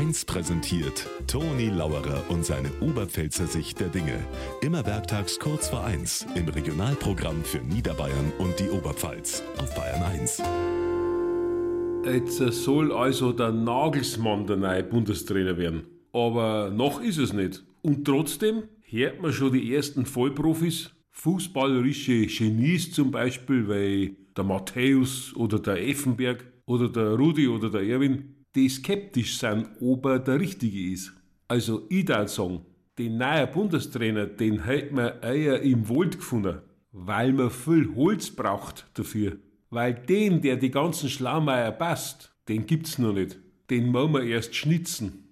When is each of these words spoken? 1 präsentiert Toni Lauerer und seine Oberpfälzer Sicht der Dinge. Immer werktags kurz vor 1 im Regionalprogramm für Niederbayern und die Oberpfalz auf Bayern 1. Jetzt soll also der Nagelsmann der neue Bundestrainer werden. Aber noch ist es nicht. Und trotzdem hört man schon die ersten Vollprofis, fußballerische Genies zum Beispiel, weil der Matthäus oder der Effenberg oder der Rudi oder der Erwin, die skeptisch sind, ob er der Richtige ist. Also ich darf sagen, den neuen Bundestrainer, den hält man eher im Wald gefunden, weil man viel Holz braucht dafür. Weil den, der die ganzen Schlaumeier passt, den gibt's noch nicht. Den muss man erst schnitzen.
1 0.00 0.24
präsentiert 0.24 1.06
Toni 1.26 1.68
Lauerer 1.68 2.24
und 2.30 2.42
seine 2.42 2.70
Oberpfälzer 2.80 3.46
Sicht 3.46 3.80
der 3.80 3.88
Dinge. 3.88 4.18
Immer 4.62 4.86
werktags 4.86 5.38
kurz 5.38 5.68
vor 5.68 5.84
1 5.84 6.26
im 6.36 6.48
Regionalprogramm 6.48 7.44
für 7.44 7.58
Niederbayern 7.58 8.32
und 8.38 8.58
die 8.58 8.70
Oberpfalz 8.70 9.42
auf 9.58 9.74
Bayern 9.74 10.02
1. 10.02 10.42
Jetzt 12.06 12.38
soll 12.64 12.92
also 12.92 13.32
der 13.32 13.52
Nagelsmann 13.52 14.46
der 14.46 14.56
neue 14.56 14.84
Bundestrainer 14.84 15.58
werden. 15.58 15.82
Aber 16.14 16.70
noch 16.70 17.02
ist 17.02 17.18
es 17.18 17.34
nicht. 17.34 17.62
Und 17.82 18.06
trotzdem 18.06 18.62
hört 18.80 19.20
man 19.20 19.34
schon 19.34 19.52
die 19.52 19.74
ersten 19.74 20.06
Vollprofis, 20.06 20.92
fußballerische 21.10 22.24
Genies 22.24 22.90
zum 22.92 23.10
Beispiel, 23.10 23.68
weil 23.68 24.16
der 24.34 24.44
Matthäus 24.44 25.36
oder 25.36 25.58
der 25.58 25.86
Effenberg 25.86 26.42
oder 26.64 26.88
der 26.88 27.16
Rudi 27.16 27.48
oder 27.48 27.68
der 27.68 27.82
Erwin, 27.82 28.39
die 28.54 28.68
skeptisch 28.68 29.38
sind, 29.38 29.68
ob 29.80 30.06
er 30.06 30.18
der 30.18 30.40
Richtige 30.40 30.92
ist. 30.92 31.12
Also 31.48 31.86
ich 31.88 32.04
darf 32.04 32.30
sagen, 32.30 32.64
den 32.98 33.16
neuen 33.16 33.50
Bundestrainer, 33.50 34.26
den 34.26 34.64
hält 34.64 34.92
man 34.92 35.20
eher 35.22 35.62
im 35.62 35.88
Wald 35.88 36.18
gefunden, 36.18 36.60
weil 36.92 37.32
man 37.32 37.50
viel 37.50 37.94
Holz 37.94 38.30
braucht 38.30 38.86
dafür. 38.94 39.38
Weil 39.70 39.94
den, 39.94 40.42
der 40.42 40.56
die 40.56 40.70
ganzen 40.70 41.08
Schlaumeier 41.08 41.72
passt, 41.72 42.34
den 42.48 42.66
gibt's 42.66 42.98
noch 42.98 43.12
nicht. 43.12 43.38
Den 43.70 43.88
muss 43.88 44.10
man 44.10 44.26
erst 44.26 44.54
schnitzen. 44.54 45.29